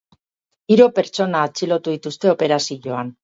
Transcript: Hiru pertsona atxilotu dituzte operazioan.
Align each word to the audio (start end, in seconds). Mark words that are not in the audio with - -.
Hiru 0.75 0.87
pertsona 0.99 1.43
atxilotu 1.49 1.95
dituzte 1.97 2.33
operazioan. 2.35 3.15